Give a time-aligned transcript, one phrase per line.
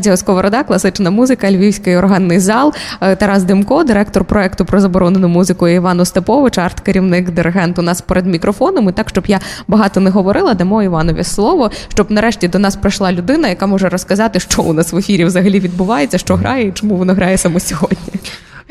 [0.00, 5.68] Радіо Сковорода, класична музика, Львівський органний зал, е, Тарас Демко, директор проекту про заборонену музику
[5.68, 8.88] Іван Остапович, арт-керівник, диригент у нас перед мікрофоном.
[8.88, 13.12] І так, щоб я багато не говорила, дамо Іванові слово, щоб нарешті до нас прийшла
[13.12, 16.96] людина, яка може розказати, що у нас в ефірі взагалі відбувається, що грає і чому
[16.96, 18.09] воно грає саме сьогодні.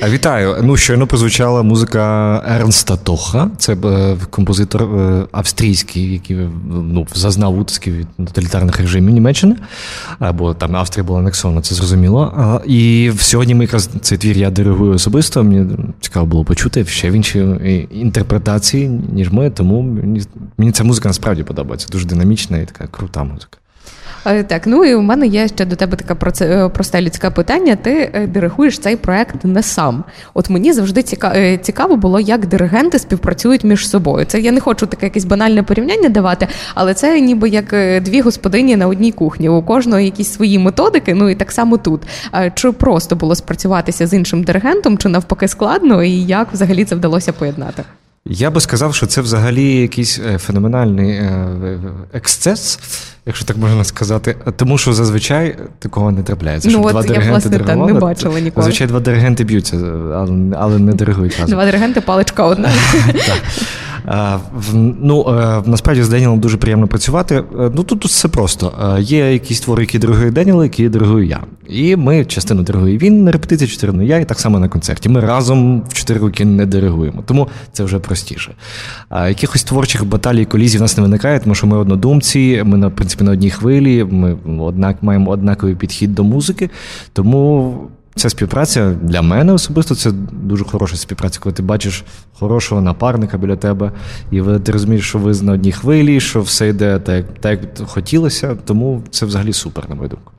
[0.07, 0.55] Вітаю.
[0.63, 3.51] Ну, щойно прозвучала музика Ернста Тоха.
[3.57, 6.37] Це е, композитор е, австрійський, який
[6.69, 9.55] ну, зазнав утиски від тоталітарних режимів Німеччини,
[10.19, 12.61] або там Австрія була анексована, це зрозуміло.
[12.65, 15.43] І сьогодні ми якраз цей твір я диригую особисто.
[15.43, 19.49] Мені цікаво було почути ще в іншій інтерпретації, ніж ми.
[19.49, 19.81] Тому
[20.57, 21.87] мені ця музика насправді подобається.
[21.91, 23.57] Дуже динамічна і така крута музика.
[24.25, 27.75] Е, так, ну і у мене є ще до тебе таке е, просте людське питання.
[27.75, 30.03] Ти е, диригуєш цей проект не сам.
[30.33, 31.03] От мені завжди
[31.61, 34.25] цікаво було, як диригенти співпрацюють між собою.
[34.25, 37.65] Це я не хочу таке якесь банальне порівняння давати, але це ніби як
[38.03, 39.49] дві господині на одній кухні.
[39.49, 41.13] У кожного якісь свої методики.
[41.13, 42.01] Ну і так само тут.
[42.53, 47.33] Чи просто було спрацюватися з іншим диригентом, чи навпаки складно, і як взагалі це вдалося
[47.33, 47.83] поєднати?
[48.25, 51.21] Я би сказав, що це взагалі якийсь феноменальний
[52.13, 52.79] ексцес
[53.29, 54.35] якщо так можна сказати.
[54.55, 56.69] Тому що зазвичай такого не трапляється.
[56.71, 58.63] Ну, от два я, власне, та не бачила ніколи.
[58.63, 59.77] Зазвичай два диригенти б'ються,
[60.59, 61.55] але не диригують разом.
[61.55, 62.71] Два диригенти паличка одна.
[65.01, 67.35] Ну, е, насправді з Деніелом дуже приємно працювати.
[67.35, 68.95] Е, ну тут все просто.
[68.97, 71.39] Е, є якісь твори, які диригує Деніел, які диригую я.
[71.69, 75.09] І ми частину диригує він на репетиції, частину я, і так само на концерті.
[75.09, 78.51] Ми разом в чотири роки не диригуємо, тому це вже простіше.
[79.11, 83.23] Якихось творчих баталій колізій в нас не виникає, тому що ми однодумці, ми на принципі
[83.23, 86.69] на одній хвилі, ми однак маємо однаковий підхід до музики.
[87.13, 87.75] Тому
[88.19, 92.03] Ця співпраця для мене особисто це дуже хороша співпраця, коли ти бачиш
[92.33, 93.91] хорошого напарника біля тебе,
[94.31, 98.57] і ти розумієш, що ви на одній хвилі, що все йде так, так як хотілося.
[98.65, 100.31] Тому це взагалі супер, на мою думку.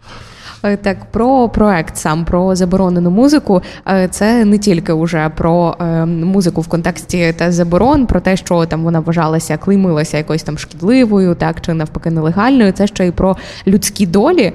[0.63, 3.63] Е, так, про проект сам про заборонену музику.
[3.89, 8.67] Е, це не тільки уже про е, музику в контексті та заборон, про те, що
[8.67, 12.73] там вона вважалася, клеймилася якоюсь там шкідливою, так чи навпаки нелегальною.
[12.73, 14.53] Це ще й про людські долі.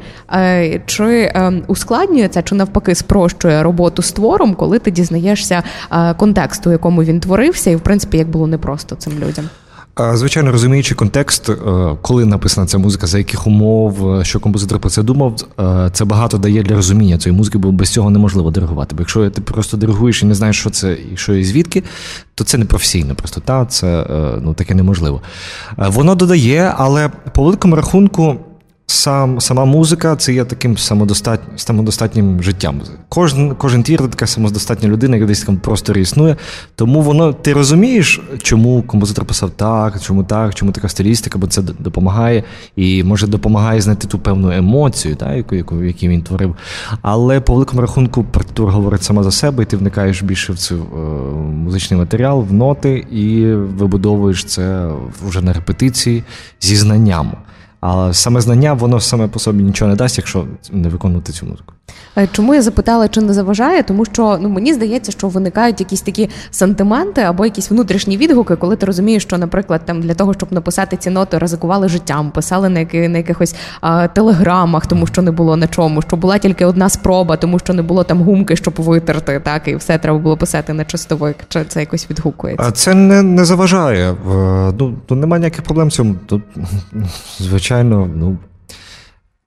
[0.86, 1.34] Чи
[1.68, 5.64] ускладнює це, чи навпаки спрощує роботу з твором, коли ти дізнаєшся
[6.18, 9.50] контексту, у якому він творився, і в принципі як було непросто цим людям.
[10.14, 11.56] Звичайно, розуміючи контекст, е,
[12.02, 16.06] коли написана ця музика, за яких умов, е, що композитор про це думав, е, це
[16.06, 18.96] багато дає для розуміння цієї музики, бо без цього неможливо диригувати.
[18.96, 21.84] Бо якщо ти просто диригуєш і не знаєш, що це і що і звідки,
[22.36, 24.06] то це не професійно просто та це
[24.42, 25.22] ну таке неможливо.
[25.78, 28.36] Воно додає, але по великому рахунку.
[28.88, 32.82] Сам, Сама музика це є таким самодостат, самодостатнім життям.
[33.10, 36.36] Кожен кожен твір це така самодостатня людина, яка десь там просторі існує.
[36.76, 41.62] Тому воно ти розумієш, чому композитор писав так, чому так, чому така стилістика, бо це
[41.62, 42.44] допомагає
[42.76, 46.56] і може допомагає знайти ту певну емоцію, так, яку, яку, яку він творив.
[47.02, 50.78] Але по великому рахунку партитура говорить сама за себе, і ти вникаєш більше в цей
[51.54, 54.90] музичний матеріал, в ноти, і вибудовуєш це
[55.28, 56.24] вже на репетиції
[56.62, 57.32] зі знанням.
[57.82, 61.75] А саме знання, воно саме по собі нічого не дасть, якщо не виконувати цю музику.
[62.18, 63.84] Е, чому я запитала, чи не заважає?
[63.84, 68.76] Тому що ну мені здається, що виникають якісь такі сантименти або якісь внутрішні відгуки, коли
[68.76, 72.80] ти розумієш, що, наприклад, там для того, щоб написати ці ноти, ризикували життям, писали на
[72.80, 76.90] які на якихось а, телеграмах, тому що не було на чому, що була тільки одна
[76.90, 80.74] спроба, тому що не було там гумки, щоб витерти, так і все треба було писати
[80.74, 81.36] на чистовик.
[81.48, 82.66] Чи це якось відгукується?
[82.68, 84.16] А це не не заважає.
[84.80, 86.16] Ну, ну немає ніяких проблем в цьому.
[86.26, 86.42] Тут,
[87.40, 88.38] звичайно, ну.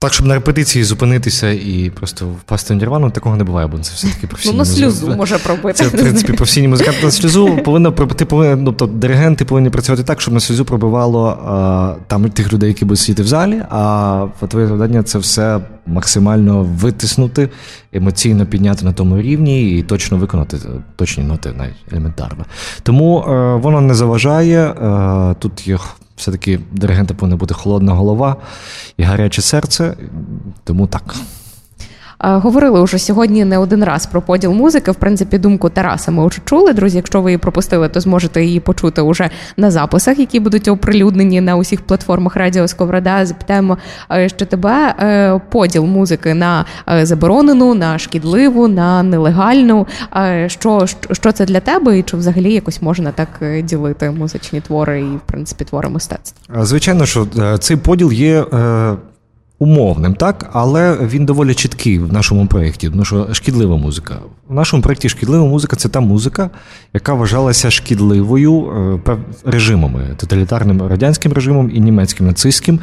[0.00, 3.92] Так, щоб на репетиції зупинитися і просто впасти в нірвану, такого не буває, бо це
[3.94, 5.18] все-таки професійні Ну, на сльозу музик...
[5.18, 5.78] може пробити.
[5.78, 10.02] Це, в принципі, професійні музиканти на сльозу повинно ти повинен, ну, тобто диригенти повинні працювати
[10.02, 14.26] так, щоб на сльозу пробивало а, там тих людей, які будуть сидіти в залі, а
[14.48, 17.48] твоє завдання це все максимально витиснути,
[17.92, 20.58] емоційно підняти на тому рівні і точно виконати
[20.96, 22.44] точні ноти, навіть елементарно.
[22.82, 24.60] Тому а, воно не заважає.
[24.66, 25.78] А, тут є
[26.18, 28.36] все-таки диригента повинна бути холодна голова
[28.96, 29.94] і гаряче серце,
[30.64, 31.14] тому так.
[32.20, 34.90] Говорили вже сьогодні не один раз про поділ музики.
[34.90, 36.72] В принципі, думку Тараса ми вже чули.
[36.72, 41.40] Друзі, якщо ви її пропустили, то зможете її почути уже на записах, які будуть оприлюднені
[41.40, 43.26] на усіх платформах Радіо Сковорода.
[43.26, 43.78] Запитаємо,
[44.26, 49.86] що тебе е, поділ музики на е, заборонену, на шкідливу, на нелегальну.
[50.46, 55.00] Що що це для тебе, і чи взагалі якось можна так е, ділити музичні твори
[55.00, 56.64] і в принципі твори мистецтва?
[56.64, 57.26] Звичайно, що
[57.58, 58.44] цей поділ є
[59.58, 64.16] умовним, так, але він доволі чіткий в нашому проєкті, тому що шкідлива музика
[64.48, 66.50] в нашому проєкті шкідлива музика це та музика,
[66.94, 68.66] яка вважалася шкідливою
[69.06, 72.80] е, режимами, тоталітарним радянським режимом і німецьким нацистським.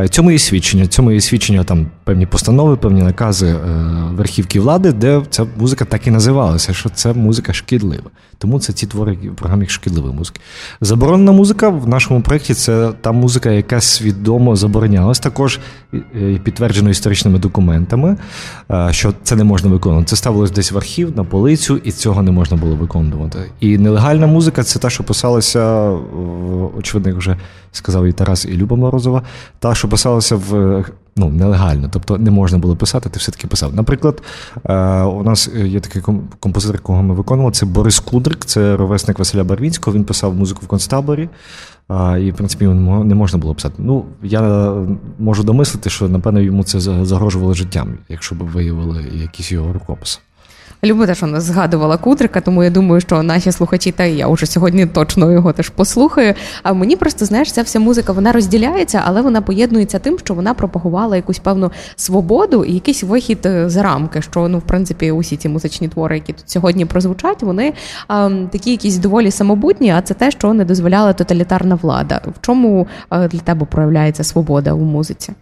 [0.00, 0.86] Е, цьому є свідчення.
[0.86, 3.58] Цьому є свідчення там певні постанови, певні накази е,
[4.12, 8.10] верхівки влади, де ця музика так і називалася, що це музика шкідлива.
[8.38, 10.40] Тому це ці твори в програмі шкідливої музики.
[10.80, 15.60] Заборонена музика в нашому проєкті це та музика, яка свідомо заборонялась, також
[16.44, 18.16] підтверджено історичними документами,
[18.90, 20.06] що це не можна виконувати.
[20.06, 23.38] Це ставилось десь в архів на полицю, і цього не можна було виконувати.
[23.60, 25.90] І нелегальна музика це та, що писалася,
[26.76, 27.36] очевидно, як вже
[27.72, 29.22] сказав і Тарас, і Люба Морозова,
[29.58, 30.84] та, що писалася в.
[31.16, 33.74] Ну, нелегально, тобто не можна було писати, ти все-таки писав.
[33.74, 34.22] Наприклад,
[34.64, 36.02] е, у нас є такий
[36.40, 39.96] композитор, кого ми виконували, це Борис Кудрик, це ровесник Василя Барвінського.
[39.96, 41.28] Він писав музику в концтаборі,
[42.20, 43.74] і, в принципі, не можна було писати.
[43.78, 44.72] Ну, я
[45.18, 50.18] можу домислити, що, напевно, йому це загрожувало життям, якщо б виявили якісь його рукописи.
[50.84, 54.86] Люба теж вона згадувала Кудрика, тому я думаю, що наші слухачі, та я вже сьогодні
[54.86, 56.34] точно його теж послухаю.
[56.62, 60.54] А мені просто знаєш, ця вся музика вона розділяється, але вона поєднується тим, що вона
[60.54, 64.22] пропагувала якусь певну свободу і якийсь вихід е, за рамки.
[64.22, 67.72] Що ну, в принципі, усі ці музичні твори, які тут сьогодні прозвучать, вони
[68.08, 69.90] а, такі якісь доволі самобутні.
[69.90, 72.20] А це те, що не дозволяла тоталітарна влада.
[72.26, 75.32] В чому а, для тебе проявляється свобода у музиці?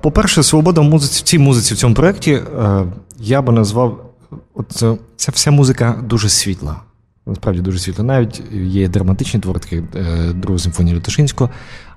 [0.00, 2.86] По-перше, свобода музиці в цій музиці в цьому проєкті е,
[3.18, 4.10] я би назвав
[4.54, 4.84] от
[5.16, 6.80] ця вся музика дуже світла.
[7.26, 8.04] Насправді дуже світла.
[8.04, 11.50] Навіть є драматичні твори, такі е, Друга Лютошинського,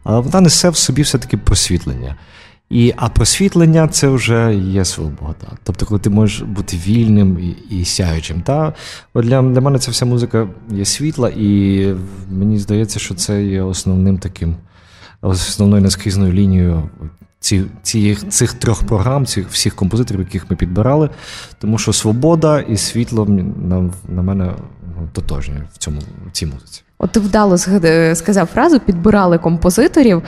[0.03, 2.15] але вона несе в собі все-таки просвітлення.
[2.69, 5.47] І, А просвітлення це вже є свобода.
[5.63, 8.41] Тобто, коли ти можеш бути вільним і і сяючим.
[8.41, 8.74] Та
[9.15, 11.88] для для мене ця вся музика є світла, і
[12.31, 14.56] мені здається, що це є основним таким,
[15.21, 16.89] основною наскрізною лінією
[17.48, 21.10] ці, ці, цих трьох програм, цих всіх композиторів, яких ми підбирали,
[21.60, 24.54] тому що свобода і світло на, на мене
[24.98, 26.84] ну, тотожні в цьому в цій музиці.
[27.00, 27.58] От ти вдало
[28.14, 30.24] сказав фразу підбирали композиторів.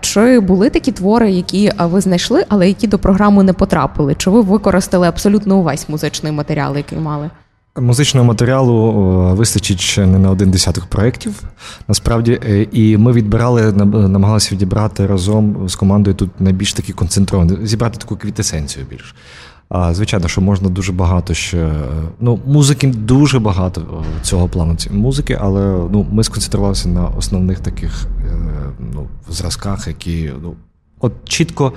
[0.00, 4.14] Чи були такі твори, які ви знайшли, але які до програми не потрапили?
[4.14, 7.30] Чи ви використали абсолютно увесь музичний матеріал, який мали?
[7.76, 8.92] Музичного матеріалу
[9.36, 11.42] вистачить ще не на один десяток проєктів.
[11.88, 17.98] Насправді, е, і ми відбирали, намагалися відібрати разом з командою тут найбільш такі концентровані, зібрати
[17.98, 19.14] таку квітесенцію більш.
[19.68, 21.72] А, Звичайно, що можна дуже багато ще.
[22.20, 25.60] Ну, музики дуже багато цього плану музики, але
[25.92, 28.36] ну, ми сконцентрувалися на основних таких е,
[28.94, 30.54] ну, зразках, які ну,
[31.00, 31.72] от чітко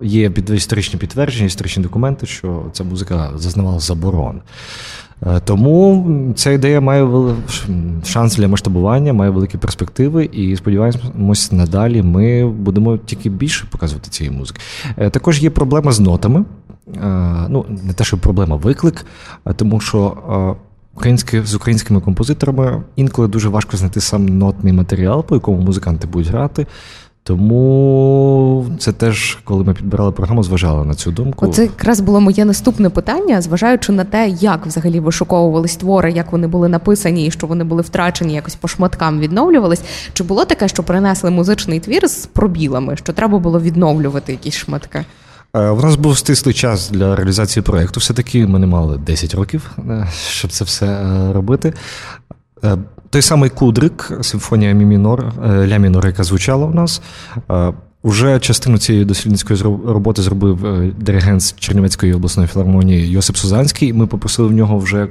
[0.00, 4.40] є історичні підтвердження, історичні документи, що ця музика зазнавала заборон.
[5.22, 7.34] Е, тому ця ідея має
[8.04, 14.36] шанс для масштабування, має великі перспективи, і сподіваємось, надалі ми будемо тільки більше показувати цієї
[14.36, 14.60] музики.
[14.96, 16.44] Е, також є проблема з нотами.
[16.96, 19.06] Е, ну, не те, що проблема виклик,
[19.56, 20.16] тому що
[20.94, 26.28] українські, з українськими композиторами інколи дуже важко знайти сам нотний матеріал, по якому музиканти будуть
[26.28, 26.66] грати.
[27.26, 31.46] Тому це теж, коли ми підбирали програму, зважали на цю думку.
[31.46, 36.46] Оце якраз було моє наступне питання, зважаючи на те, як взагалі вишуковувались твори, як вони
[36.46, 39.82] були написані, і що вони були втрачені, якось по шматкам відновлювались.
[40.12, 45.04] Чи було таке, що принесли музичний твір з пробілами, що треба було відновлювати якісь шматки?
[45.54, 48.00] У е, нас був стислий час для реалізації проєкту.
[48.00, 51.72] Все таки ми не мали 10 років, е, щоб це все е, робити.
[53.10, 57.02] Той самий Кудрик, симфонія Мі мінор, е, Ля мінор, яка звучала у нас.
[57.50, 63.92] Е, уже частину цієї дослідницької роботи зробив е, диригент з Чернівецької обласної філармонії Йосип Сузанський.
[63.92, 65.08] Ми попросили в нього вже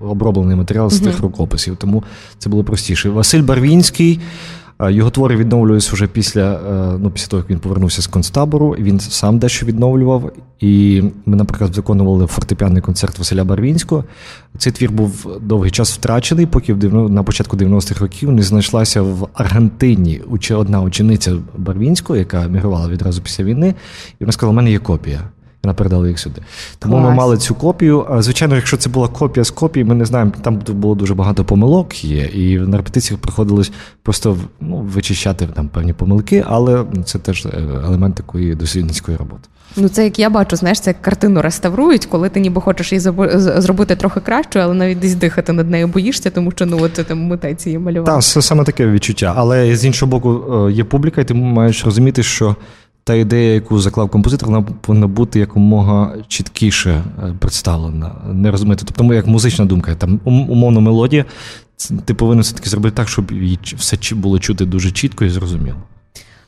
[0.00, 2.04] оброблений матеріал з тих рукописів, тому
[2.38, 3.10] це було простіше.
[3.10, 4.20] Василь Барвінський.
[4.80, 8.76] Його твори відновлюються вже після е, ну, після того, як він повернувся з концтабору.
[8.78, 10.32] Він сам дещо відновлював.
[10.60, 14.04] І ми, наприклад, виконували фортепіаний концерт Василя Барвінського.
[14.58, 20.20] Цей твір був довгий час втрачений, поки на початку 90-х років не знайшлася в Аргентині
[20.50, 23.74] одна учениця Барвінського, яка мігрувала відразу після війни,
[24.20, 25.20] і вона сказала: у мене є копія.
[25.64, 26.40] Вона передала їх сюди.
[26.78, 27.04] Тому Клас.
[27.04, 28.06] ми мали цю копію.
[28.18, 32.04] Звичайно, якщо це була копія з копії, ми не знаємо, там було дуже багато помилок
[32.04, 37.50] є, і на репетиціях приходилось просто ну, вичищати там певні помилки, але це теж е,
[37.84, 39.48] елемент такої дослідницької роботи.
[39.76, 43.00] Ну, це як я бачу, знаєш, це як картину реставрують, коли ти ніби хочеш її
[43.36, 47.22] зробити трохи кращою, але навіть десь дихати над нею боїшся, тому що ну от там
[47.22, 48.12] митець її малювати.
[48.12, 49.34] Так, саме таке відчуття.
[49.36, 52.56] Але з іншого боку, е, є публіка, і ти маєш розуміти, що
[53.04, 58.84] та ідея, яку заклав композитор, вона повинна бути якомога чіткіше е, представлена, не розуміти.
[58.86, 61.24] Тобто, як музична думка, там умовно мелодія,
[62.04, 65.78] ти повинен все таки зробити так, щоб її все було чути дуже чітко і зрозуміло.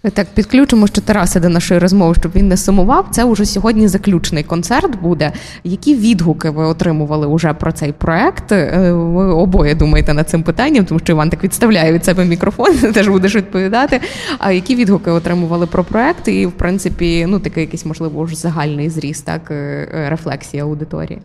[0.02, 3.06] Так, підключимо, що Тараса до нашої розмови, щоб він не сумував.
[3.10, 5.32] Це уже сьогодні заключний концерт буде.
[5.64, 8.52] Які відгуки ви отримували уже про цей проект?
[8.52, 12.78] Е, ви обоє думаєте над цим питанням, тому що Іван так відставляє від себе мікрофон,
[12.94, 14.00] теж будеш відповідати.
[14.38, 16.28] А які відгуки отримували про проект?
[16.28, 21.20] І в принципі, ну такий якийсь можливо вже загальний зріст, так е, рефлексія аудиторії.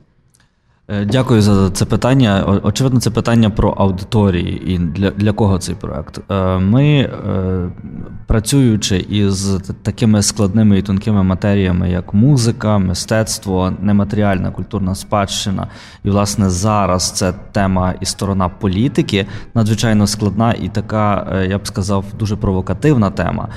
[0.91, 2.60] Е, дякую за це питання.
[2.63, 6.31] Очевидно, це питання про аудиторії і для для кого цей проект.
[6.31, 7.10] Е, ми, е,
[8.27, 15.67] працюючи із такими складними і тонкими матеріями, як музика, мистецтво, нематеріальна культурна спадщина,
[16.03, 22.05] і, власне, зараз це тема і сторона політики, надзвичайно складна і така, я б сказав,
[22.19, 23.48] дуже провокативна тема.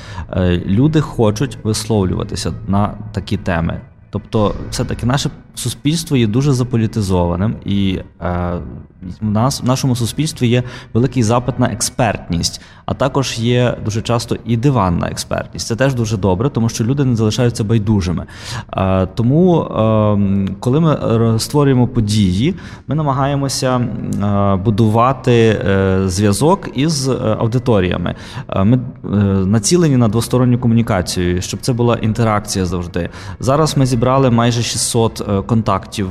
[0.67, 3.81] Люди хочуть висловлюватися на такі теми.
[4.11, 8.59] Тобто, все-таки наше суспільство є дуже заполітизованим, і е,
[9.21, 10.63] в нас в нашому суспільстві є
[10.95, 15.67] великий запит на експертність, а також є дуже часто і диванна експертність.
[15.67, 18.27] Це теж дуже добре, тому що люди не залишаються байдужими.
[18.77, 22.55] Е, тому, е, коли ми створюємо події,
[22.89, 28.15] ми намагаємося е, будувати е, зв'язок із е, аудиторіями.
[28.65, 28.81] Ми
[29.47, 33.09] націлені на двосторонню комунікацію, щоб це була інтеракція завжди.
[33.41, 36.09] Зараз ми зібрали майже 600 контактів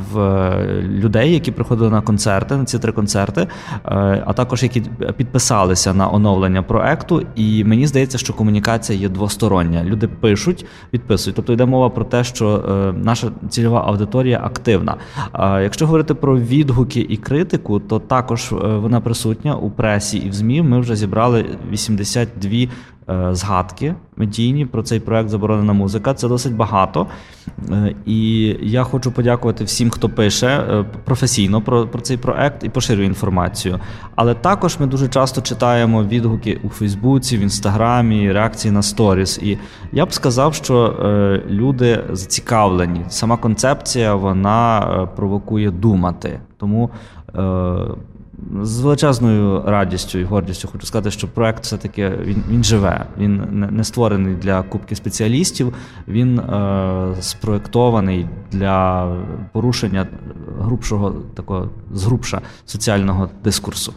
[0.82, 4.82] людей, які приходили на концерти, на ці три концерти, е, а також які
[5.18, 7.26] підписалися на оновлення проекту.
[7.36, 9.84] І мені здається, що комунікація є двостороння.
[9.84, 11.36] Люди пишуть, підписують.
[11.36, 14.96] Тобто йде мова про те, що е, наша цільова аудиторія активна.
[15.40, 20.34] Якщо говорити про відгуки і критику, то також е, вона присутня у пресі і в
[20.34, 20.62] ЗМІ.
[20.62, 22.68] Ми вже зібрали 82 Е,
[23.32, 26.14] згадки медійні про цей проект Заборонена музика.
[26.14, 27.08] Це досить багато.
[27.72, 32.70] Е, і я хочу подякувати всім, хто пише е, професійно про про цей проект і
[32.70, 33.80] поширює інформацію.
[34.16, 39.40] Але також ми дуже часто читаємо відгуки у Фейсбуці, в Інстаграмі, реакції на сторіс.
[39.44, 39.58] І
[39.92, 40.96] я б сказав, що
[41.50, 43.06] люди зацікавлені.
[43.10, 44.82] Сама концепція вона
[45.16, 46.40] провокує думати.
[46.58, 46.90] Тому
[48.62, 53.06] з величезною радістю і гордістю хочу сказати, що проект все-таки він він живе.
[53.18, 55.74] Він не створений для кубки спеціалістів,
[56.08, 59.08] він е, спроектований для
[59.52, 60.08] порушення
[60.60, 63.94] грубшого такого згрубша соціального дискурсу.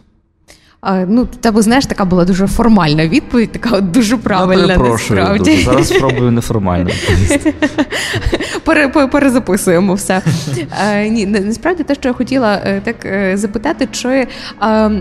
[1.08, 4.72] Ну, тебе знаєш, така була дуже формальна відповідь, така от дуже правильна.
[4.72, 5.50] Я насправді.
[5.50, 5.64] Дуже.
[5.64, 6.90] Зараз спробую неформально
[9.12, 10.22] перезаписуємо все.
[10.92, 14.26] Е, ні, насправді те, що я хотіла е, так е, запитати, чи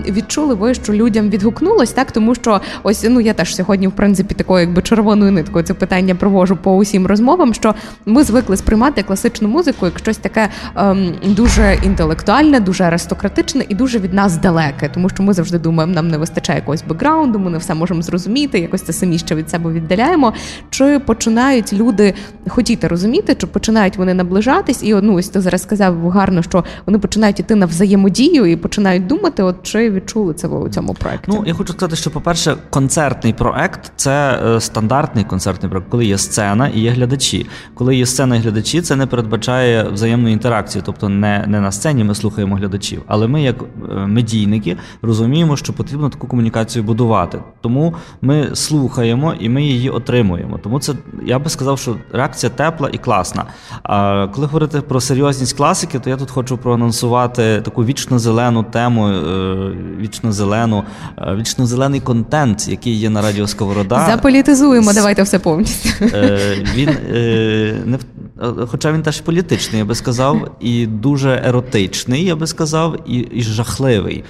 [0.08, 4.36] відчули ви, що людям відгукнулось, так тому що ось ну я теж сьогодні, в принципі,
[4.36, 7.54] такою якби червоною ниткою це питання провожу по усім розмовам.
[7.54, 13.76] Що ми звикли сприймати класичну музику як щось таке е, дуже інтелектуальне, дуже аристократичне і
[13.76, 17.50] дуже від нас далеке, тому що ми завжди думаємо, нам не вистачає якогось бекграунду, ми
[17.52, 20.34] не все можемо зрозуміти, якось це самі ще від себе віддаляємо.
[20.70, 22.14] Чи починають люди
[22.48, 24.84] хотіти розуміти, чи починають вони наближатись?
[24.84, 29.08] І ну, ось ти зараз сказав гарно, що вони починають іти на взаємодію і починають
[29.08, 31.26] думати, от чи відчули це ви у цьому проекті?
[31.28, 36.18] Ну я хочу сказати, що по-перше, концертний проект це е, стандартний концертний проект, коли є
[36.18, 37.46] сцена і є глядачі.
[37.74, 42.04] Коли є сцена і глядачі, це не передбачає взаємну інтеракцію, тобто не, не на сцені
[42.04, 47.40] ми слухаємо глядачів, але ми, як е, медійники, розуміємо що потрібно таку комунікацію будувати.
[47.62, 50.58] Тому ми слухаємо і ми її отримуємо.
[50.58, 50.94] Тому це
[51.26, 53.46] я би сказав, що реакція тепла і класна.
[53.84, 59.72] А коли говорити про серйозність класики, то я тут хочу проанонсувати таку вічно-зелену тему, е,
[60.00, 60.84] вічно-зелену,
[61.18, 64.06] е, вічно-зелений контент, який є на радіо Сковорода.
[64.10, 65.90] Заполітизуємо, давайте все повністю.
[66.02, 66.90] Е, він
[67.86, 67.98] не
[68.68, 73.42] Хоча він теж політичний, я би сказав, і дуже еротичний, я би сказав, і і
[73.42, 74.24] жахливий.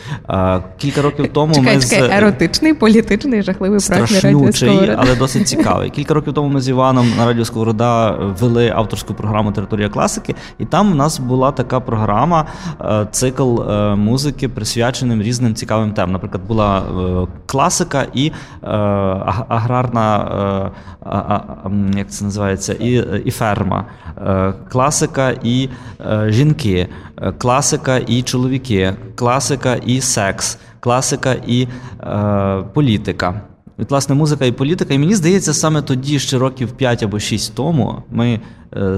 [0.78, 2.12] Кілька років тому чекай, ми чекай, з...
[2.12, 5.90] еротичний, політичний, жахливий Страшнючий, але досить цікавий.
[5.90, 10.66] Кілька років тому ми з Іваном на радіо Сковорода вели авторську програму Територія класики, і
[10.66, 12.46] там в нас була така програма,
[12.82, 16.12] е, цикл е, музики, присвяченим різним цікавим темам.
[16.12, 18.32] Наприклад, була е, класика і
[19.48, 20.72] аграрна,
[21.96, 22.92] як це називається, і,
[23.26, 23.86] і ферма.
[24.70, 25.70] Класика і
[26.28, 26.88] жінки,
[27.38, 31.68] класика і чоловіки, класика і секс класика і
[32.04, 33.42] е, політика.
[33.80, 34.94] Від власне, музика і політика.
[34.94, 38.40] І мені здається, саме тоді, ще років 5 або 6 тому, ми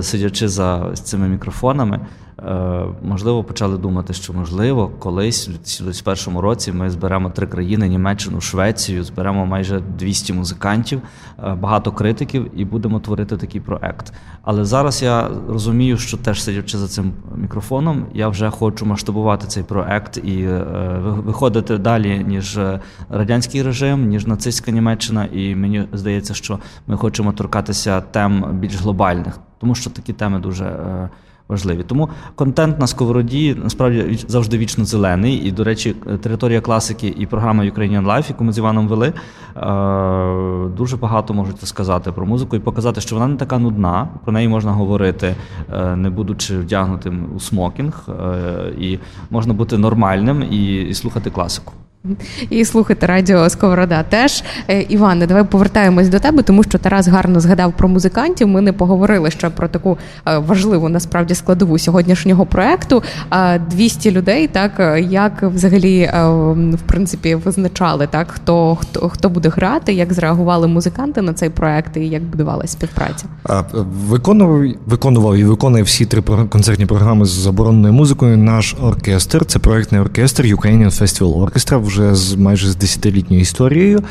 [0.02, 2.00] сидячи за цими мікрофонами.
[2.46, 8.42] Е, можливо, почали думати, що можливо, колись у 2021 році ми зберемо три країни: Німеччину,
[8.42, 11.02] Швецію, зберемо майже 200 музикантів,
[11.44, 14.14] е, багато критиків і будемо творити такий проект.
[14.42, 19.64] Але зараз я розумію, що теж сидячи за цим мікрофоном, я вже хочу масштабувати цей
[19.64, 20.64] проект і е,
[21.02, 22.60] виходити далі, ніж
[23.10, 25.26] радянський режим, ніж нацистська Німеччина.
[25.26, 30.80] І мені здається, що ми хочемо торкатися тем більш глобальних, тому що такі теми дуже
[31.48, 31.84] важливі.
[31.84, 35.36] Тому контент на сковороді насправді завжди вічно зелений.
[35.36, 39.14] І, до речі, територія класики і програма Ukrainian Life, яку ми з Іваном вели, е,
[40.78, 44.48] дуже багато можуть сказати про музику і показати, що вона не така нудна, про неї
[44.48, 45.36] можна говорити,
[45.74, 49.00] е, не будучи вдягнутим у смокінг, е, і
[49.30, 51.74] можна бути нормальним і, і слухати класику.
[52.50, 54.44] І слухати радіо Сковорода теж.
[54.68, 58.48] Е, Іване, давай повертаємось до тебе, тому що Тарас гарно згадав про музикантів.
[58.48, 59.98] Ми не поговорили ще про таку
[60.28, 63.04] е, важливу насправді складову сьогоднішнього проекту.
[63.72, 66.28] 200 людей, так як взагалі е,
[66.74, 71.98] в принципі визначали так, хто хто хто буде грати, як зреагували музиканти на цей проект
[71.98, 73.26] і як будувалася співпраця.
[74.08, 78.38] Виконував виконував і виконує всі три концертні програми з забороненою музикою.
[78.38, 84.04] Наш оркестр це проектний оркестр Ukrainian Festival Orchestra, вже з майже з десятилітньою історією.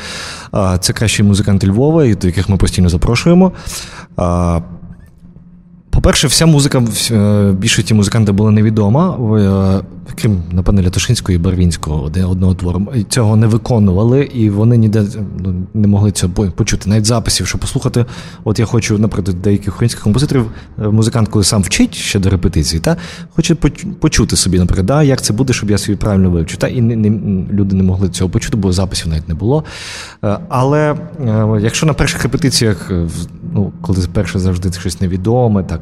[0.80, 3.52] Це кращі музиканти Львова, до яких ми постійно запрошуємо.
[6.06, 12.54] По-перше, вся музика е, більшості музиканта була невідома, е, крім, напевне, Лятошинського і Барвінського одного
[12.54, 12.86] твору.
[13.08, 15.04] Цього не виконували, і вони ніде
[15.38, 16.90] ну, не могли цього почути.
[16.90, 18.04] Навіть записів, щоб послухати.
[18.44, 22.80] От я хочу, наприклад, деяких українських композиторів, е, музикант, коли сам вчить ще до репетиції,
[22.80, 22.96] та
[23.36, 23.54] хоче
[24.00, 26.58] почути собі, наприклад, да, як це буде, щоб я собі правильно вивчив.
[26.58, 27.08] Та, І не, не,
[27.52, 29.64] люди не могли цього почути, бо записів навіть не було.
[30.48, 30.96] Але
[31.60, 32.90] якщо на перших репетиціях,
[33.52, 35.80] ну, коли перше завжди щось невідоме, так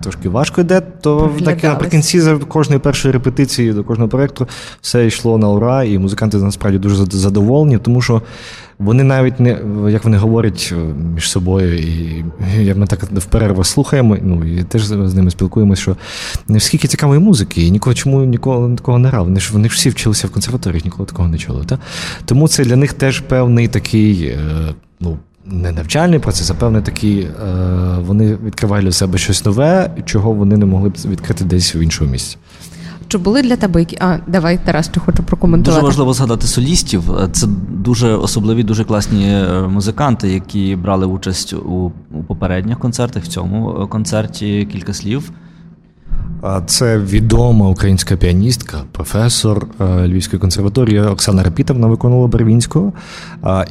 [0.00, 4.48] трошки важко йде, то так, наприкінці за кожної першої репетиції до кожного проєкту
[4.80, 8.22] все йшло на ура, і музиканти насправді дуже задоволені, тому що
[8.78, 9.58] вони навіть не
[9.90, 10.76] як вони говорять е,
[11.14, 12.24] між собою, і
[12.60, 15.96] як ми так в перервах слухаємо, ну і теж з ними спілкуємося, що
[16.48, 19.24] не скільки цікавої музики, і нікого чому нікого такого не грав.
[19.24, 21.64] Вони ж вони ж всі вчилися в консерваторіях, ніколи такого не чули.
[21.64, 21.78] Та?
[22.24, 24.38] Тому це для них теж певний такий, е,
[25.00, 27.30] ну не навчальний процес, а певне такий, е,
[28.00, 32.10] вони відкривають для себе щось нове, чого вони не могли б відкрити десь в іншому
[32.10, 32.36] місці.
[33.08, 33.96] Чи були для тебе які.
[34.00, 35.80] А, давай, Тарас, що хочу прокоментувати.
[35.80, 37.02] Дуже важливо згадати солістів.
[37.32, 43.26] Це дуже особливі, дуже класні е, музиканти, які брали участь у, у попередніх концертах, в
[43.26, 45.30] цьому е, концерті кілька слів.
[46.66, 52.92] Це відома українська піаністка, професор Львівської консерваторії Оксана Репітовна виконувала Барвінського.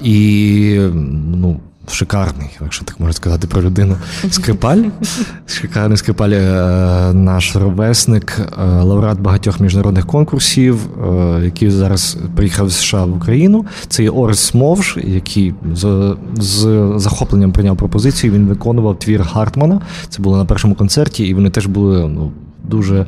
[0.03, 0.79] І
[1.27, 1.59] ну,
[1.91, 3.95] шикарний, якщо так можна сказати про людину.
[4.29, 4.83] Скрипаль.
[5.45, 12.75] Шикарний скрипаль, е, наш ровесник, е, лауреат багатьох міжнародних конкурсів, е, який зараз приїхав з
[12.75, 13.65] США в Україну.
[13.87, 18.33] Це є Орес Мовш, який з, з захопленням прийняв пропозицію.
[18.33, 19.81] Він виконував твір Хартмана.
[20.09, 22.31] Це було на першому концерті, і вони теж були ну,
[22.63, 23.05] дуже.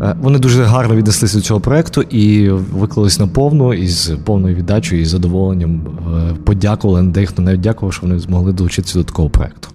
[0.00, 5.02] Е, вони дуже гарно віднеслися до цього проекту і виклались на повну із повною віддачею
[5.02, 5.80] і задоволенням.
[5.80, 9.68] Е, подякували дехто навіть дякував, що вони змогли долучитися до такого проекту.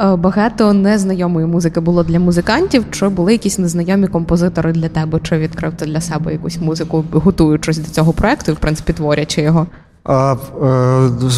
[0.00, 2.84] Е, багато незнайомої музики було для музикантів.
[2.90, 5.20] Чи були якісь незнайомі композитори для тебе?
[5.22, 9.42] Чи відкрив ти для себе якусь музику, готуючись до цього проекту, і в принципі творячи
[9.42, 9.66] його?
[10.04, 10.36] А,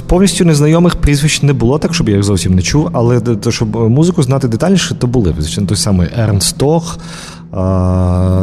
[0.07, 2.91] Повністю незнайомих прізвищ не було, так щоб я їх зовсім не чув.
[2.93, 5.35] Але то, щоб музику знати детальніше, то були.
[5.39, 6.99] Звичайно, той самий Ернст Тох,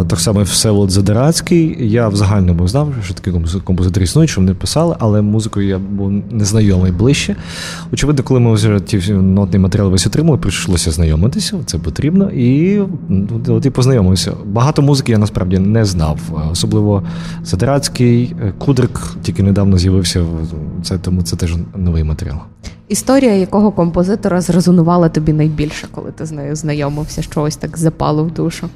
[0.07, 1.77] так само Всеволод Задирацький.
[1.79, 3.31] Я в загальному знав, що такі
[3.63, 7.35] композитори існують, що вони писали, але музикою я був незнайомий ближче.
[7.91, 12.31] Очевидно, коли ми вже ті нотний матеріал весь отримали, прийшлося знайомитися, це потрібно.
[12.31, 14.33] І ну, от і познайомився.
[14.45, 16.19] Багато музики я насправді не знав.
[16.51, 17.03] Особливо
[17.43, 20.25] Задирацький, Кудрик тільки недавно з'явився.
[20.83, 22.37] Це тому це теж новий матеріал.
[22.87, 28.23] Історія якого композитора зрезонувала тобі найбільше, коли ти з нею знайомився, що ось так запало
[28.23, 28.69] в душу?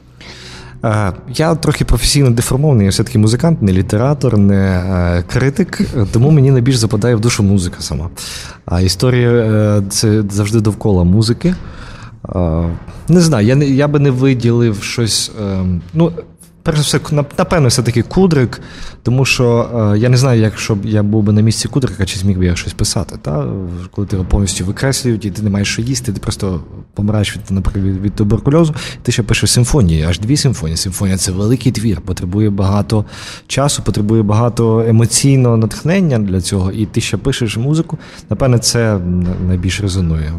[0.83, 6.51] Е, я трохи професійно деформований, я все-таки музикант, не літератор, не е, критик, тому мені
[6.51, 8.09] найбільш западає в душу музика сама.
[8.65, 11.55] А історія е, це завжди довкола музики.
[13.09, 15.31] Не знаю, я не, я би не виділив щось.
[15.41, 16.11] Ем, ну,
[16.67, 18.61] перш за все, напевно, все-таки Кудрик,
[19.03, 22.37] тому що е, я не знаю, якщо я був би на місці Кудрика, чи зміг
[22.37, 23.15] би я щось писати.
[23.21, 23.45] Та?
[23.91, 27.85] Коли ти повністю викреслюють, і ти не маєш що їсти, ти просто помираєш від наприклад,
[27.85, 30.77] від туберкульозу, ти ще пишеш симфонії, аж дві симфонії.
[30.77, 33.05] Симфонія це великий твір, потребує багато
[33.47, 37.97] часу, потребує багато емоційного натхнення для цього, і ти ще пишеш музику.
[38.29, 38.99] Напевне, це
[39.47, 40.33] найбільш резонує.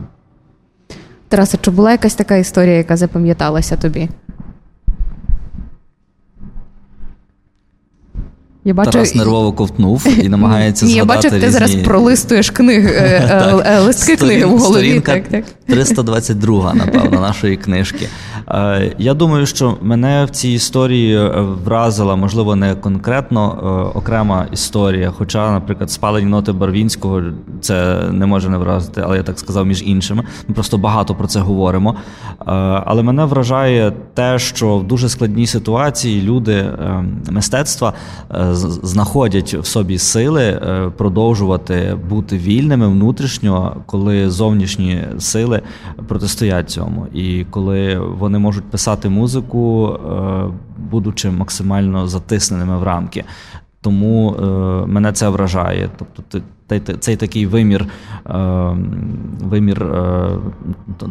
[1.29, 4.09] Тарасе, чи була якась така історія, яка запам'яталася тобі?
[8.69, 8.91] Я бачу...
[8.91, 11.51] Тарас нервово ковтнув і намагається Ні, згадати Я бачу, як ти різні...
[11.51, 15.01] зараз пролистуєш книги, е, е, е, листки книги в голові.
[15.01, 15.45] Так, так.
[15.67, 18.09] 322, напевно, нашої книжки.
[18.99, 21.31] Я думаю, що мене в цій історії
[21.65, 25.13] вразила, можливо, не конкретно окрема історія.
[25.19, 27.23] Хоча, наприклад, спалені ноти Барвінського
[27.61, 30.23] це не може не вразити, але я так сказав між іншими.
[30.49, 31.97] Ми просто багато про це говоримо.
[32.87, 36.67] Але мене вражає те, що в дуже складній ситуації люди
[37.31, 37.93] мистецтва
[38.59, 45.62] знаходять в собі сили е, продовжувати бути вільними внутрішньо, коли зовнішні сили
[46.09, 50.44] протистоять цьому, і коли вони можуть писати музику, е,
[50.90, 53.25] будучи максимально затисненими в рамки.
[53.81, 54.42] Тому е,
[54.87, 55.90] мене це вражає.
[55.99, 56.40] Тобто,
[57.01, 57.87] цей такий вимір
[58.27, 58.35] е,
[59.41, 60.31] вимір е,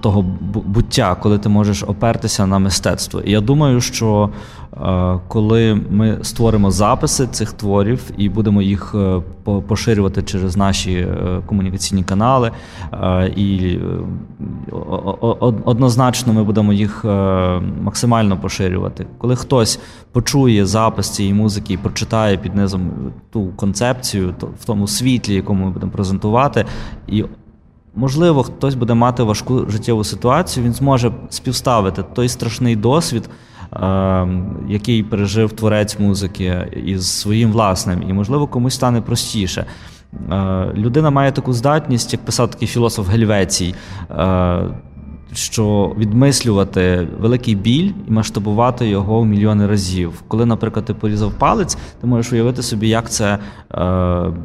[0.01, 3.21] того буття, коли ти можеш опертися на мистецтво.
[3.21, 4.29] І я думаю, що
[4.73, 8.95] е, коли ми створимо записи цих творів і будемо їх
[9.67, 11.07] поширювати через наші
[11.45, 12.51] комунікаційні канали,
[13.35, 13.77] і
[15.65, 17.05] однозначно ми будемо їх
[17.81, 19.05] максимально поширювати.
[19.17, 19.79] Коли хтось
[20.11, 22.91] почує запис цієї музики і прочитає під низом
[23.31, 26.65] ту концепцію, в тому світлі якому ми будемо презентувати.
[27.07, 27.23] І,
[27.95, 33.29] можливо, хтось буде мати важку життєву ситуацію, він зможе співставити той страшний досвід,
[33.73, 34.27] е,
[34.69, 39.65] який пережив творець музики, із своїм власним, і, можливо, комусь стане простіше.
[40.31, 43.75] Е, людина має таку здатність, як писав такий філософ Гельвецій.
[45.37, 50.23] Е, що відмислювати великий біль і масштабувати його в мільйони разів.
[50.27, 53.39] Коли, наприклад, ти порізав палець, ти можеш уявити собі, як це
[53.71, 53.79] е,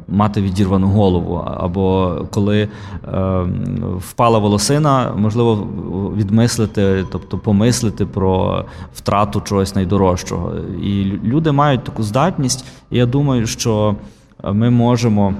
[0.08, 1.34] мати відірвану голову.
[1.36, 2.68] Або коли е,
[3.98, 5.68] впала волосина, можливо,
[6.16, 10.52] відмислити, тобто помислити про втрату чогось найдорожчого.
[10.82, 13.96] І люди мають таку здатність, і я думаю, що
[14.44, 15.34] ми можемо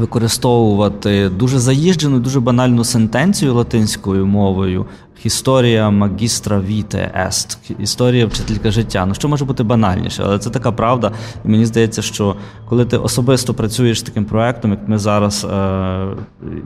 [0.00, 4.86] використовувати дуже заїжджену, дуже банальну сентенцію латинською мовою,
[5.24, 9.06] Історія магістра віте ест, історія вчителька життя.
[9.06, 11.12] Ну що може бути банальніше, але це така правда.
[11.44, 12.36] І мені здається, що
[12.68, 16.06] коли ти особисто працюєш з таким проектом, як ми зараз е-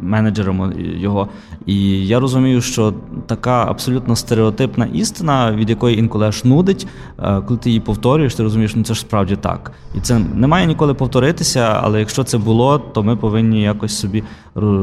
[0.03, 1.29] менеджеримо його,
[1.67, 2.95] і я розумію, що
[3.27, 6.87] така абсолютно стереотипна істина, від якої інколи аж нудить,
[7.19, 9.73] е- коли ти її повторюєш, ти розумієш, ну це ж справді так.
[9.95, 14.25] І це не має ніколи повторитися, але якщо це було, то ми повинні якось собі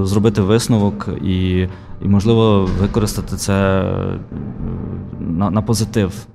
[0.04, 1.68] зробити висновок і
[2.02, 4.20] і, можливо, використати це е,
[5.20, 6.26] на, на позитив.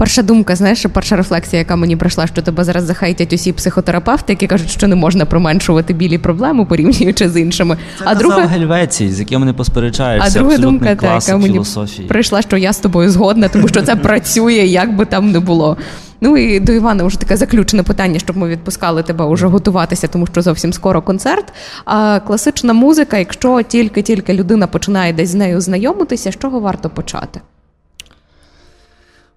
[0.00, 4.46] Перша думка, знаєш, перша рефлексія, яка мені прийшла, що тебе зараз захейтять усі психотерапевти, які
[4.46, 7.76] кажуть, що не можна применшувати білі проблеми, порівнюючи з іншими.
[7.98, 10.38] Це а друга Гельвеції, з яким не посперечаються.
[10.38, 12.08] А друга думка, та, яка мені філософії.
[12.08, 15.76] прийшла, що я з тобою згодна, тому що це працює, як би там не було.
[16.20, 20.26] Ну і до Івана вже таке заключне питання, щоб ми відпускали тебе уже готуватися, тому
[20.26, 21.52] що зовсім скоро концерт.
[21.84, 27.40] А класична музика, якщо тільки-тільки людина починає десь з нею знайомитися, з чого варто почати?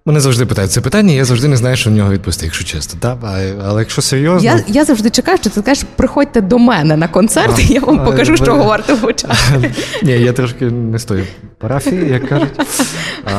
[0.06, 3.00] Мене завжди питають це питання, я завжди не знаю, що в нього відповісти, якщо чесно.
[3.00, 3.18] Та?
[3.64, 4.50] Але якщо серйозно.
[4.50, 8.00] Я я завжди чекаю, що ти скажеш, приходьте до мене на концерт, і я вам
[8.00, 9.74] а, покажу, що варто почати.
[10.02, 11.24] Ні, я трошки не з тої
[11.58, 12.60] парафії, як кажуть.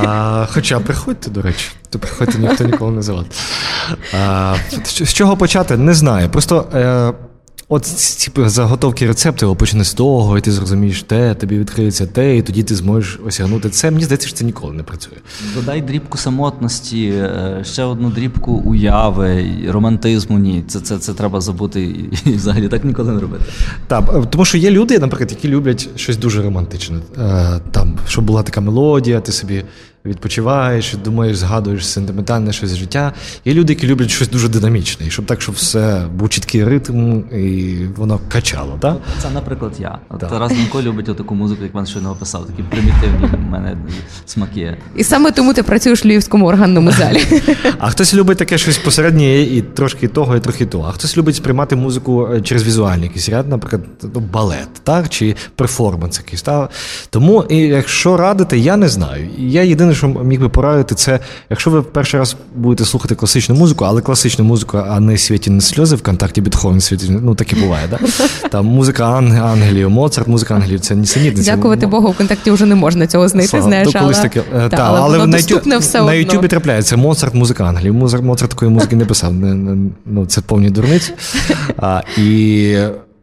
[0.03, 3.39] А, Хоча приходьте, до речі, то приходьте, ніхто ніколи не заводить.
[4.83, 6.29] З чого почати, не знаю.
[6.29, 6.67] Просто.
[6.73, 7.13] Е,
[7.69, 7.83] От
[8.25, 12.63] типу, заготовки рецепту почне з того, і ти зрозумієш те, тобі відкриється те, і тоді
[12.63, 13.91] ти зможеш осягнути це.
[13.91, 15.17] Мені здається, що це ніколи не працює.
[15.55, 20.39] Додай дрібку самотності, е, ще одну дрібку уяви, романтизму.
[20.39, 21.81] Ні, це це, це треба забути
[22.25, 23.43] і взагалі так ніколи не робити.
[23.87, 26.97] Так, е, тому що є люди, наприклад, які люблять щось дуже романтичне.
[27.17, 29.63] Е, там, щоб була така мелодія, ти собі
[30.05, 33.13] відпочиваєш, думаєш, згадуєш сентиментальне щось життя.
[33.45, 37.19] Є люди, які люблять щось дуже динамічне, і щоб так, щоб все був чіткий ритм
[37.31, 38.77] і воно качало.
[38.81, 38.97] так?
[39.21, 39.99] Це, наприклад, я.
[40.19, 40.29] Так.
[40.29, 43.77] Тарас Ланко любить таку музику, як він щойно описав, такі примітивні в мене
[44.25, 44.77] смаки.
[44.95, 47.21] І саме тому ти працюєш в Львівському органному залі.
[47.79, 50.85] А хтось любить таке щось посереднє і трохи того, і трохи того.
[50.89, 55.09] А хтось любить сприймати музику е, через візуальний якийсь ряд, наприклад, ну, балет, так?
[55.09, 56.41] чи перформанс якийсь.
[56.41, 56.71] Так?
[57.09, 59.29] Тому, і якщо радити, я не знаю.
[59.37, 63.85] Я єдине що міг би порадити, це якщо ви перший раз будете слухати класичну музику,
[63.85, 67.87] але класичну музику, а не світі сльози в контакті Бетховен, світі, ну так і буває.
[67.89, 67.99] Да?
[68.49, 71.55] Там музика ангелів, Моцарт, музика ангелів, це нісенітниця.
[71.55, 73.49] Дякувати Богу, в контакті вже не можна цього знайти.
[73.49, 76.97] Слава, знаєш, то колись таке, та, та, але, але на, ютуб, все на Ютубі трапляється
[76.97, 77.93] Моцарт, музика ангелів.
[77.93, 79.33] Моцарт, Моцарт такої музики не писав.
[79.33, 81.13] Не, не, ну, Це повні дурниці.
[81.77, 82.77] А, І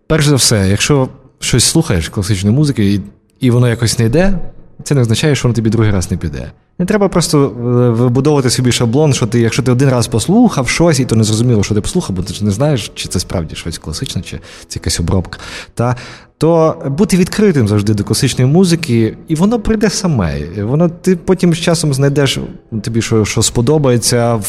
[0.06, 1.08] перш за все, якщо
[1.40, 3.00] щось слухаєш класичної музики, і,
[3.40, 4.38] і воно якось не йде
[4.84, 6.50] це не означає, що воно тобі другий раз не піде.
[6.82, 7.50] Не треба просто е,
[7.90, 11.62] вибудовувати собі шаблон, що ти, якщо ти один раз послухав щось, і то не зрозуміло,
[11.62, 15.00] що ти послухав, бо ти не знаєш, чи це справді щось класичне, чи це якась
[15.00, 15.38] обробка.
[15.74, 15.96] Та
[16.42, 20.38] то бути відкритим завжди до класичної музики, і воно прийде саме.
[20.62, 22.38] Воно ти потім з часом знайдеш
[22.82, 24.40] тобі, що що сподобається.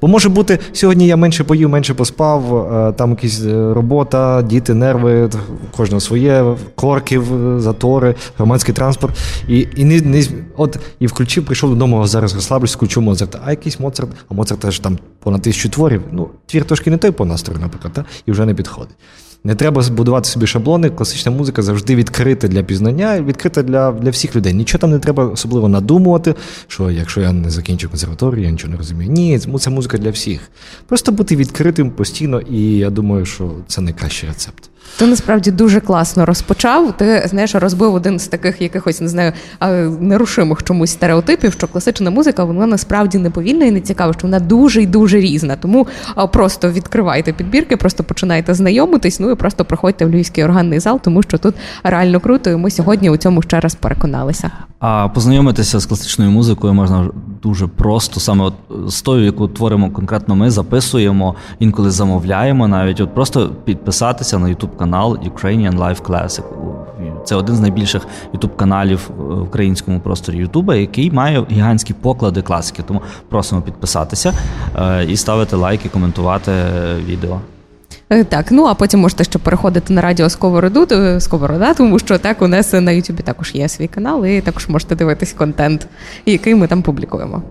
[0.00, 4.74] Бо може бути сьогодні я менше поїв, менше поспав, е, там якісь е, робота, діти,
[4.74, 5.30] нерви,
[5.76, 7.24] кожного своє, корків,
[7.56, 9.18] затори, громадський транспорт.
[9.48, 10.24] І і не, не
[10.56, 13.40] от і включив, прийшов додому, зараз розслаблюсь, включу Моцарта.
[13.44, 16.02] А якийсь Моцарт, а Моцарт теж там понад тисячу творів.
[16.12, 18.04] Ну, твір трошки не той по настрою, наприклад, та?
[18.26, 18.96] і вже не підходить.
[19.44, 20.90] Не треба збудувати собі шаблони.
[20.90, 24.54] Класична музика завжди відкрита для пізнання, відкрита для для всіх людей.
[24.54, 26.34] Нічого там не треба особливо надумувати,
[26.68, 29.10] що якщо я не закінчу консерваторію, я нічого не розумію.
[29.10, 30.50] Ні, це музика для всіх.
[30.86, 34.71] Просто бути відкритим постійно, і я думаю, що це найкращий рецепт.
[34.96, 36.96] Ти насправді дуже класно розпочав.
[36.96, 39.32] Ти знаєш, розбив один з таких якихось не знаю
[40.00, 44.40] нерушимих чомусь стереотипів, що класична музика вона насправді не повільна і не цікава, що вона
[44.40, 45.56] дуже і дуже різна.
[45.56, 45.86] Тому
[46.32, 49.20] просто відкривайте підбірки, просто починайте знайомитись.
[49.20, 52.50] Ну і просто проходьте в Львівський органний зал, тому що тут реально круто.
[52.50, 54.50] і Ми сьогодні у цьому ще раз переконалися.
[54.80, 57.10] А познайомитися з класичною музикою можна
[57.42, 58.54] дуже просто, саме от
[58.88, 60.36] з тою, яку творимо конкретно.
[60.36, 63.00] Ми записуємо, інколи замовляємо навіть.
[63.00, 66.44] От просто підписатися на YouTube канал Ukrainian Life Classic.
[67.24, 72.82] Це один з найбільших youtube каналів в українському просторі Ютуба, який має гігантські поклади класики.
[72.82, 74.32] Тому просимо підписатися
[74.76, 76.52] е, і ставити лайки, коментувати
[77.06, 77.40] відео.
[78.10, 80.86] Е, так, ну а потім можете ще переходити на радіо Сковороду,
[81.20, 84.94] Сковорода, тому що так у нас на Ютубі також є свій канал, і також можете
[84.94, 85.86] дивитись контент,
[86.26, 87.42] який ми там публікуємо.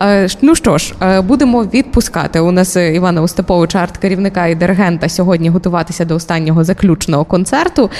[0.00, 2.40] Е, ну що ж, е, будемо відпускати.
[2.40, 7.90] У нас Івана Остаповича, арт-керівника і диригента, сьогодні готуватися до останнього заключного концерту.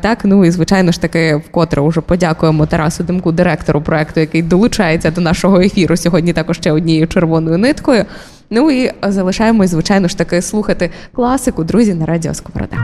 [0.00, 5.10] Так, ну і звичайно ж таки, вкотре уже подякуємо Тарасу Демку, директору проекту, який долучається
[5.10, 6.32] до нашого ефіру сьогодні.
[6.32, 8.04] Також ще однією червоною ниткою.
[8.50, 12.76] Ну і залишаємось, звичайно ж таки, слухати класику, друзі, на радіо Сковорода.